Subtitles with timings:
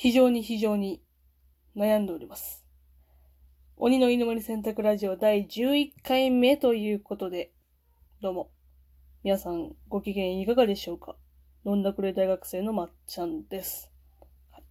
[0.00, 1.02] 非常に非常に
[1.76, 2.64] 悩んでおります。
[3.76, 7.50] 鬼の犬森選択ラジオ第11回目ということで、
[8.22, 8.52] どうも。
[9.24, 11.16] 皆さんご機嫌いかがでしょうか？
[11.66, 13.90] 飲んだくれ大学生のまっちゃんです。
[14.52, 14.62] はい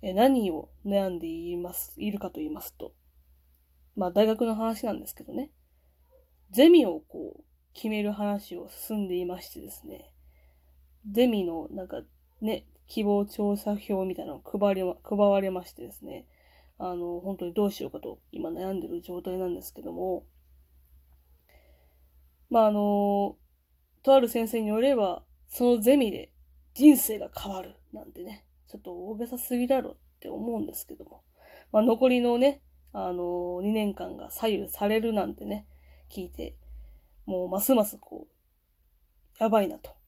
[0.00, 2.94] え何を悩んでいます、いるかと言いますと、
[3.96, 5.50] まあ大学の話なんですけどね。
[6.52, 7.44] ゼミをこう、
[7.74, 10.10] 決める話を進んでいましてですね。
[11.12, 12.00] ゼミのなんか
[12.40, 16.26] ね、希望調査票みたいなのを配りま、配られましてですね。
[16.76, 20.24] あの、本当にどうしようかと今悩んでる状態なんですけども。
[22.50, 23.36] まああの、
[24.02, 26.32] とある先生によれば、そのゼミで
[26.74, 31.22] 人生が変わるなんてね、ちょっと大げさすぎだろって思うんですけども。
[31.70, 32.60] まあ残りのね、
[32.92, 35.64] あの、2年間が左右されるなんてね、
[36.10, 36.56] 聞いて、
[37.24, 39.99] もうますますこう、やばいなと。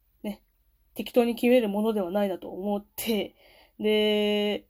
[0.95, 3.35] 適当に決めるものではないなと思って、
[3.79, 4.67] で、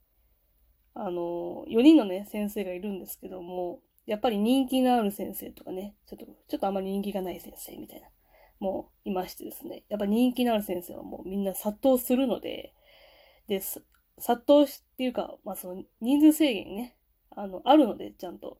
[0.93, 8.07] あの、4人のね、先生がいるんですけども、やっぱり人気のある先生とかね、ちょっと、ちょっとあまり人気がない先生みたいな、
[8.59, 12.73] もういましてですね、やっぱ人気のある先生はもうみんな殺到するので、
[13.47, 16.95] で、殺到しっていうか、まあその人数制限ね、
[17.31, 18.59] あの、あるので、ちゃんと。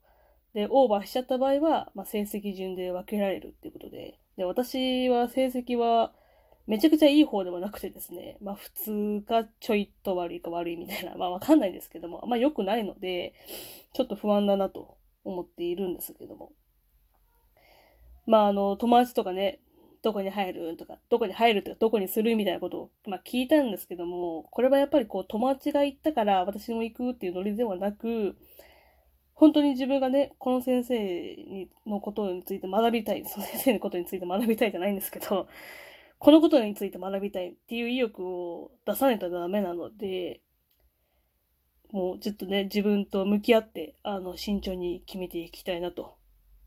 [0.53, 6.13] で、オーバーしちゃった場合は、まあ成績順で分けられるっていうことで、で、私は成績は、
[6.65, 13.33] めちゃくちゃいい方ではなくてですね、まあ普通かちょいと悪いか悪いみたいな、まあわかんないですけども、まあ良くないので、
[13.93, 16.51] ちょっと不安だなと思っているんですけども。
[18.25, 19.59] まああの、友達とかね、
[20.01, 28.37] どこに入るとか、どこに入るとか、どこにするみたいなことを、まあ聞いたんですけども、これはやっぱりこう友達が行ったから私も行くっていうノリではなく、
[29.33, 35.47] 本当に自分がね、この先生にのことについて学びたい、その先生のことについて学びたいじゃないんですけど、
[36.23, 40.39] このことについて学びたいっていう意欲を出さないとダメなので、
[41.91, 46.15] もうちょっとね、自分と向き合って、あの、慎重に決めていきたいなと。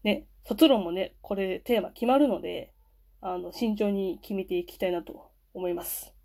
[0.04, 2.75] ね、卒論もね、これテーマ決まるので、
[3.22, 6.16] あの、慎重に決めていきたいなと思います。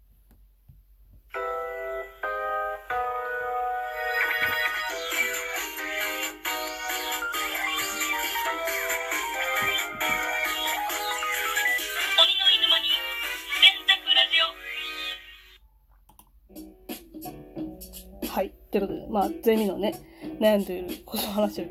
[18.32, 18.54] はい。
[18.72, 19.94] ということで、まあ、ゼミのね、
[20.40, 21.66] 悩んでいることの話を、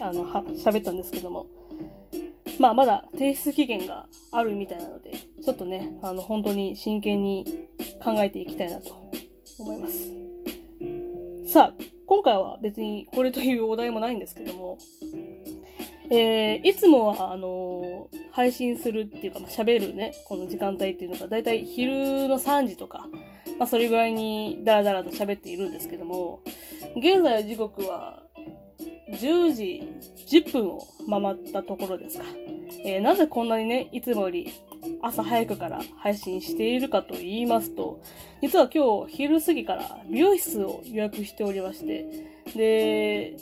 [0.00, 1.46] あの、は、喋ったんですけども、
[2.58, 5.12] まあ、まだ提出期限があるみたいなので、
[5.42, 7.46] ちょっとね、あの、本当に真剣に
[8.04, 9.10] 考えていきたいなと
[9.58, 10.12] 思います。
[11.50, 11.74] さあ、
[12.04, 14.76] 今回は別にこれというお題もないんですけども、
[16.10, 23.08] えー、いつもは、あのー配信するっていうか、まあ、喋るね、この時間帯っていうのが、だいたい昼の3時とか、
[23.58, 26.40] まあ、それぐらいにダラダラと喋っているんですけども、
[26.96, 28.22] 現在時刻は
[29.10, 29.82] 10時
[30.28, 32.24] 10分を回ったところですか。
[32.84, 34.52] えーなぜこんなにね、いつもより
[35.02, 38.00] 朝早くから配信しているかと言いますと、
[38.40, 42.06] 実は今日昼過ぎから美容室を予約しておりまして、
[42.54, 43.36] で、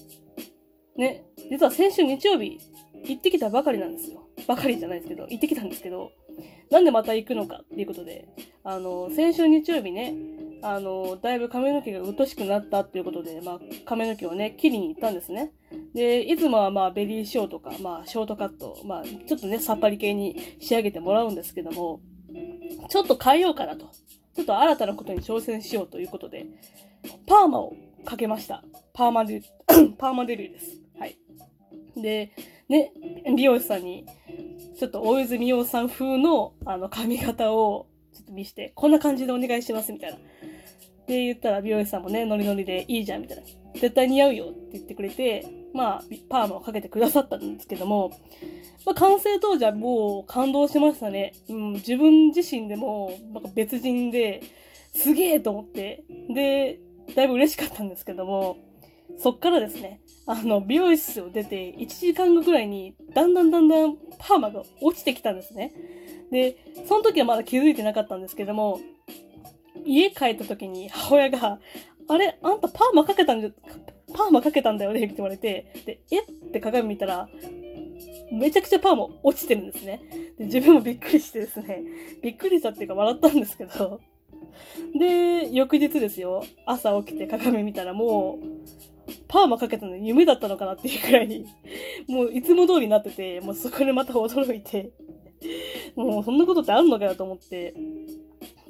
[0.97, 2.59] ね、実は先週日曜日
[3.05, 4.27] 行ってきたばかりなんですよ。
[4.47, 6.11] ばかりじゃないですけど、行ってきたんですけど、
[6.71, 8.29] なんでまた行くのかっていうことで、
[8.65, 10.15] あの、先週日曜日ね、
[10.63, 15.53] あの、だいぶ髪の毛がうっとしくなったっていうことで、まあ、髪の毛をね、切りに行ったんですね。
[15.95, 22.01] で、いつもはまあ、ベリーショーとか、まあ、ショートカット、まあ、ちょっとね、さっぱり系に仕上げてもらうんですけども、
[22.89, 23.91] ちょっと変えようかなと。
[24.35, 26.47] ちょっと新たなことに挑戦しようということで、
[27.27, 27.75] パーマを
[28.05, 28.63] かけました。
[28.93, 29.43] パーマデュ、
[29.97, 30.86] パーマデビューです。
[31.97, 32.33] で、
[32.69, 32.93] ね、
[33.37, 34.07] 美容師さんに、
[34.79, 40.19] ちょっと大泉洋さん風の、あの、髪型を、ちょっと見して、こんな感じでお願いします、みたいな。
[41.07, 43.43] で、言ったら美容師さんもね、ノリノリでいいじゃん、みたいな。
[43.75, 48.11] 絶対似合うよって言ってくれて、まあ、パーマをかけてくださったんですけども、
[48.85, 51.35] まあ、完成当時はもう感動しましたね。
[51.49, 54.43] うん、自分自身でも、なんか別人で、
[54.95, 56.81] すげえと思って、で、
[57.15, 58.57] だいぶ嬉しかったんですけども、
[59.19, 65.73] そっからですね、あの、美容室を出て1時間後くらいに、だんだんだんだんパーマが落ちてきたんですね。
[66.31, 68.81] で、その時はまだ気づいてなかったんですけども、
[69.85, 71.61] 家帰った時に母親が、
[72.09, 73.51] あれあんたパーマかけたんじゃ、
[74.13, 77.29] パーマかけたんだよねって言われて、で、えって鏡見たら、
[78.33, 80.03] めちゃくちゃパーマ落ちてるんですね。
[80.39, 81.83] で、自分もびっくりしてですね、
[82.23, 84.01] びっくりしたっていうか笑ったんですけど、
[84.99, 88.96] で、翌日ですよ、朝起きて鏡見たらもう、
[89.29, 91.47] パーマかけたの夢だったのかなっていうくらいに、
[92.09, 94.93] もういつも通りになってて、もうそこでまた驚いて、
[95.95, 97.75] もうそんなことってあるのかよと思って、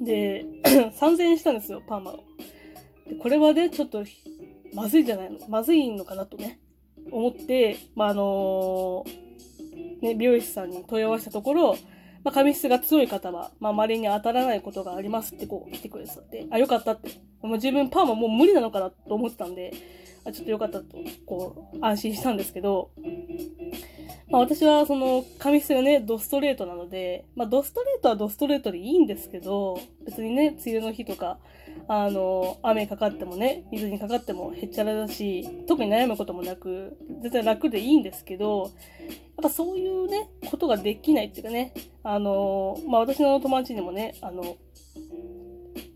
[0.01, 2.23] で、 3000円したんですよ、パーマを。
[3.07, 4.03] でこれはね、ちょっと、
[4.73, 6.59] まずいんじゃないのまずいのかなとね、
[7.11, 9.05] 思って、まあ、あの
[10.01, 11.77] ね、美容師さんに問い合わせたところ、
[12.23, 17.09] まあ、髪質が強い方は、まあ、稀に当たらないことがありますってこう来てくれてたって、あ、よかったって。
[17.41, 19.73] もう自分パーマもう無理なのかなと思ってたんで、
[20.27, 22.91] あちょっとよかったと、こう、安心したんですけど、
[24.29, 31.39] まあ私はその髪質がね、ドストレートなので、まあドストレートはドストレートでいいんですけど、別にね、梅雨の日とか、
[31.87, 41.73] あの、雨かかってもね、水にかかってもへっちゃらだし、特に悩むこともなく、全然楽でいいんですけど、やっぱそういうね、ことができないっていうかね、
[42.03, 44.57] あの、まあ私の友達にもね、あの、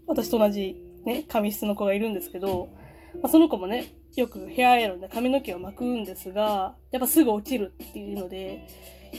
[0.07, 2.69] 私と同じね、髪質の子がいるんですけど、
[3.16, 8.68] まあ、その子もね、よくヘアアイロンで髪の毛を巻くんですが、やっぱすぐ落ちるっていうので、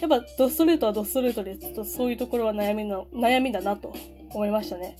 [0.01, 3.95] やっぱドストレートはドストレートで、ちょっとそういうところは悩みの、悩みだなと
[4.31, 4.97] 思いましたね。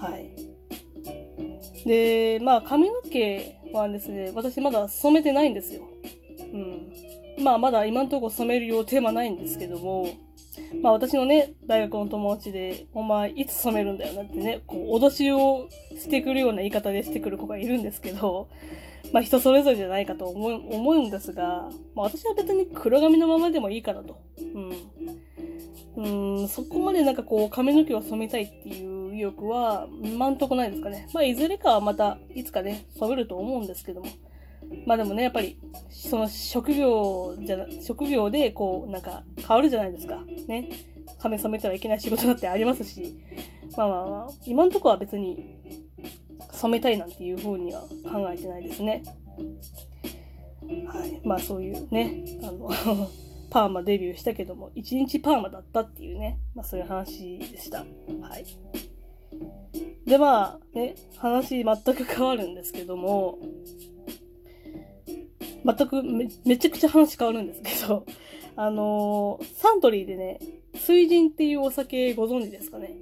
[0.00, 0.30] はい。
[1.86, 5.82] で、まあ髪の毛はですね、私まだ染めてないんですよ。
[6.52, 6.92] うん。
[7.42, 10.08] まあまだ今のとこ染める予定はないんですけども、
[10.82, 18.48] まあ私のね、大学の友達で、お前いつ染めるんだよなってね、こう、脅しをしてくるような言い方でしてくる子がいるんですけど、
[19.12, 24.20] まあ人それぞれじゃないかと思う思うんですが、まあ私は別に黒髪のままでもいいかなと。
[24.38, 24.72] うん。
[25.94, 31.08] うん、そこまでなんかこう髪の毛を染めたいっていう意欲は今んとこないですかね。
[31.12, 34.06] まあいずれかはまたいつかね、染めると思うんですけども。
[34.86, 35.58] まあでもね、やっぱり、
[35.90, 40.24] その職業じゃ、職業でこう、なんか変わるじゃないですか。
[40.48, 40.70] ね。
[41.18, 43.20] 髪染めたらいけない仕事だってありますし。
[43.76, 45.81] まあまあまあ、今のとこは別に
[46.62, 49.02] 染めたいなんていう風には考えてないですね。
[50.86, 51.20] はい。
[51.24, 52.70] まあそういうね、あの、
[53.50, 57.78] パーマデビューしたけども、一日パーマだったっていうね、まあそういう話でした。
[57.78, 58.44] はい。
[60.06, 63.38] でまあね、話全く変わるんですけども、
[65.64, 68.06] 全くめめちゃくちゃ話変わるんですけど、
[68.54, 70.38] あのーサントリーでね、
[70.74, 72.94] 水人っていうお酒ご存知ですかね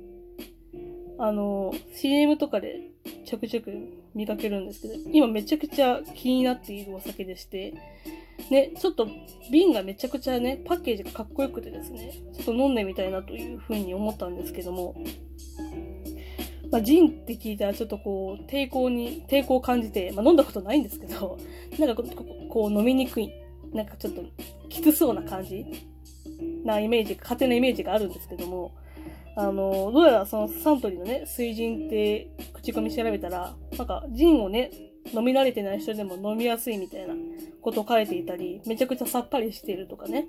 [1.19, 2.91] あのー CM とかで
[3.31, 3.73] ちょくちょく
[4.13, 7.73] 見かけるんですけど、今めちゃくちゃ気になっているお酒でして、
[8.51, 9.07] ね、ちょっと
[9.53, 14.97] 瓶がめちゃくちゃね、パッケージがかっこよくてですね、ちょっと飲んでみたいなというふうに思ったんですけども、
[16.73, 21.39] まあ、ジンって聞いたらちょっとこう、抵抗に、抵抗を感じて、まあ、飲んだことないんですけど、
[21.79, 22.03] なんか
[22.49, 23.33] こう飲みにくい、
[23.73, 24.25] なんかちょっと
[24.69, 25.65] きつそうな感じ
[26.65, 28.75] なイメージ、勝手なイメージがあるんですけども、
[29.41, 34.71] あの、どうやらそのサントリーのね、水ジンって口コミ調べたら、なんかジンをね、
[35.15, 37.15] 飲み慣れてない人でも飲みやすいみたいな
[37.63, 40.29] こと書いていたり、めちゃくちゃさっぱりしているとかね。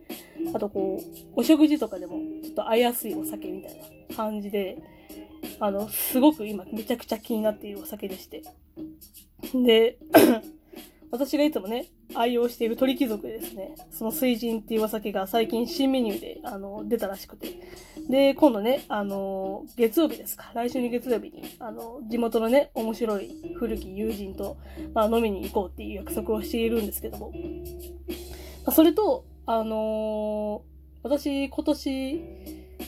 [0.54, 3.78] あとこう、お食事とかでもちょっと合いやすいお酒みたい
[4.10, 4.78] な感じで、
[5.60, 8.44] あの、すごく今めちゃくちゃ気になっているお酒でして。
[9.54, 9.98] で、
[11.12, 17.60] 私がいつもね、愛用している鳥貴族ですね、その水人っていうお酒が最近新メニューで、あの、出たらしくて。
[18.10, 20.52] で、今度ね、あの、月曜日ですか。
[20.54, 24.58] 来週の月曜日に、あの、地元のね、面白い古き友人と、
[24.94, 27.34] まあ、飲みに行こうっていう約束をしているんですけども。
[28.66, 30.63] まそれと、あの
[31.04, 32.22] 私、今年、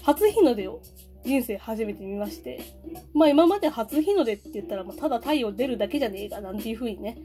[0.03, 0.81] 初日の出を
[1.25, 2.61] 人生初めて見まして、
[3.13, 7.17] まあ今まで初日の出って言ったら、まあただ太陽出るだけじゃねえかなんていう風にね、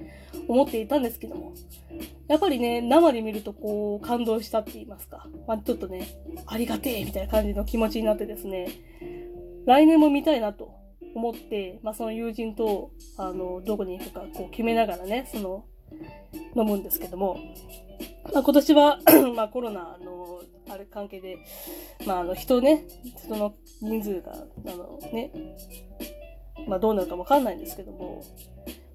[0.47, 1.55] 思っていたんですけども、
[2.29, 6.07] やっぱりね、生で見るとこう、感動したって言いますか、まあちょっとね、
[6.47, 8.69] ありがてえみたいな感じの気持ちになってですね、
[9.67, 10.73] 来年も見たいなと
[11.15, 15.65] 思って、まあその友人と、あの、どこに行くかこう決めながらね、その、
[16.55, 17.39] 飲むんですけども、
[18.33, 18.99] まあ、今年は、
[19.35, 21.39] まあコロナの、あれ関係で、
[22.07, 22.85] まああの人ね、
[23.25, 25.33] 人の人数が、あのね、
[26.67, 28.23] まあどうなるかわかんないんですけども、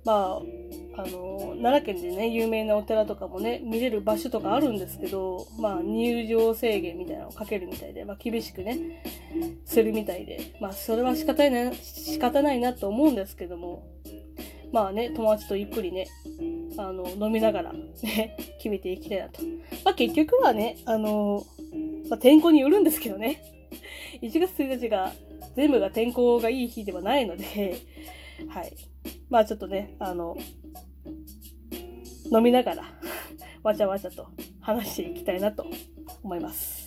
[0.05, 9.01] まあ、あの、奈良県でね、有名なお寺とかもね、見れる場所とかあるんですけど、まあ入場制限みたいなのをかけるみたいで、まあ厳しくね、
[9.65, 13.87] するみたいで、まあそれは仕方ないな、仕方ないなと思うんですけども、
[14.73, 16.07] まあね、友達とゆっくりね、
[16.77, 19.41] あの、飲みながらね、決めていきたいなと。
[19.83, 21.45] まあ結局はね、あの、
[22.09, 23.41] まあ天候によるんですけどね。
[24.21, 25.13] 1月1日が
[25.55, 27.77] 全部が天候がいい日ではないので、
[28.47, 28.73] はい。
[29.29, 30.37] まあちょっとね、あの、
[32.31, 32.83] 飲みながら、
[33.63, 34.27] わちゃわちゃと
[34.61, 35.65] 話していきたいなと
[36.23, 36.82] 思います。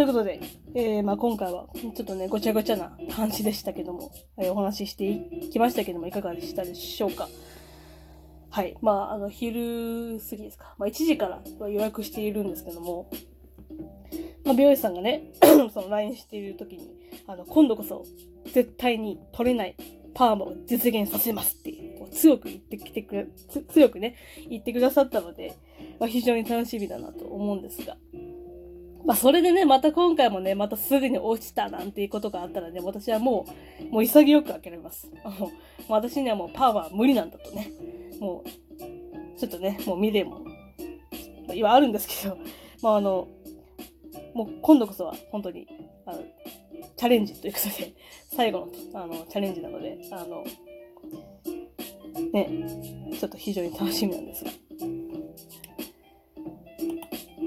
[0.00, 0.40] ということで、
[0.74, 7.28] えー、まあ今回はちょっとね、ごちゃごちゃな話でしたけども、えーお話ししていきましたけども、いかがでしたでしょうか？
[8.48, 8.78] はい。
[8.80, 10.74] まあ、あの、昼過ぎですか？
[10.78, 13.10] まあ、1時から予約しているんですけども、
[14.42, 15.32] まあ、美容師さんがね、
[15.74, 16.94] その LINE している時に、
[17.26, 18.06] あの、今度こそ
[18.46, 19.76] 絶対に取れない
[20.14, 23.26] パーマを実現させますっていうこう強く言ってきてくれ、
[23.68, 24.16] 強くね、
[24.48, 25.56] 言ってくださったので、
[25.98, 27.98] まあ、非常に楽しみだなと思うんですが。
[29.04, 33.46] まあ、それでね、また今回もね、またすぐに落ちたなんていうことがあったらね、私はも
[33.90, 35.08] う、もう潔く諦めます。
[35.38, 35.50] もう
[35.88, 37.72] 私にはもうパワーは無理なんだとね。
[38.20, 40.44] もう、ちょっとね、もう未練も、
[41.54, 42.36] 今あるんですけど、
[42.82, 43.28] まああの、
[44.34, 45.66] もう今度こそは本当に、
[46.04, 46.22] あの、
[46.96, 47.94] チャレンジということで、
[48.28, 50.44] 最後のあのチャレンジなので、あの、
[52.32, 52.48] ね、
[53.18, 54.50] ちょっと非常に楽しみなんですが。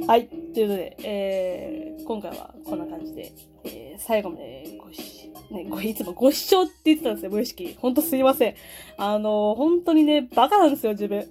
[0.07, 0.42] はい。
[0.53, 3.33] ということで、えー、今回はこんな感じで、
[3.63, 7.75] えー、最後までごし、ね、ご、いつもご視聴って言ってたんですよ、無意識。
[7.79, 8.55] ほんとすいません。
[8.97, 11.27] あのー、本当にね、バカなんですよ、自分。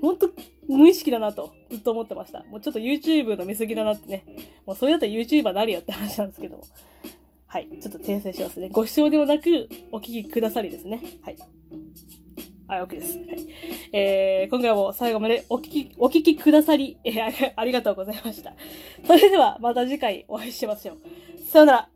[0.00, 0.30] ほんと、
[0.68, 2.44] 無意識だなと、ずっと思ってました。
[2.44, 4.24] もうちょっと YouTube の見過ぎだなってね。
[4.64, 6.64] もうそれだったら YouTuber なるよって話なんですけども。
[7.46, 7.68] はい。
[7.82, 8.70] ちょっと訂正しますね。
[8.70, 11.02] ご視聴ではなく、お聞きくださりですね。
[11.22, 11.36] はい。
[12.72, 13.18] はい、OK です。
[13.18, 13.46] はい。
[13.92, 18.54] えー、今回も最後までお聞き、お聞きくださり、えー、ありがとうございました。
[19.06, 20.98] それでは、また次回お会いしましょう。
[21.50, 21.91] さよなら。